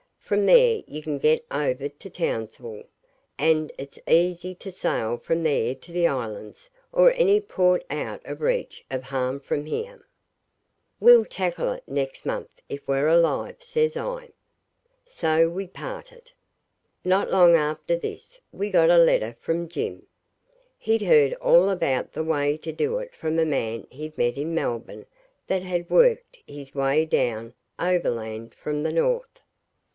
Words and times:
From 0.17 0.45
there 0.45 0.81
you 0.87 1.03
can 1.03 1.17
get 1.19 1.45
over 1.51 1.89
to 1.89 2.09
Townsville, 2.09 2.83
and 3.37 3.71
it's 3.77 3.99
easy 4.07 4.55
to 4.55 4.71
sail 4.71 5.17
from 5.17 5.43
there 5.43 5.75
to 5.75 5.91
the 5.91 6.07
islands 6.07 6.71
or 6.93 7.11
any 7.11 7.41
port 7.41 7.83
out 7.89 8.21
of 8.25 8.39
reach 8.39 8.83
of 8.89 9.03
harm 9.03 9.41
from 9.41 9.65
here.' 9.65 10.07
'We'll 11.01 11.25
tackle 11.25 11.73
it 11.73 11.83
next 11.85 12.25
month 12.25 12.49
if 12.69 12.87
we're 12.87 13.09
alive,' 13.09 13.61
says 13.61 13.97
I. 13.97 14.29
So 15.05 15.49
we 15.49 15.67
parted. 15.67 16.31
Not 17.03 17.29
long 17.29 17.55
after 17.55 17.95
this 17.97 18.39
we 18.53 18.71
got 18.71 18.89
a 18.89 18.97
letter 18.97 19.35
from 19.41 19.67
Jim. 19.67 20.07
He'd 20.79 21.01
heard 21.03 21.33
all 21.35 21.69
about 21.69 22.13
the 22.13 22.23
way 22.23 22.57
to 22.59 22.71
do 22.71 22.99
it 22.99 23.13
from 23.13 23.37
a 23.37 23.45
man 23.45 23.85
he'd 23.91 24.17
met 24.17 24.37
in 24.37 24.55
Melbourne 24.55 25.05
that 25.45 25.61
had 25.61 25.89
worked 25.91 26.39
his 26.47 26.73
way 26.73 27.05
down 27.05 27.53
overland 27.77 28.55
from 28.55 28.81
the 28.81 28.93
North. 28.93 29.27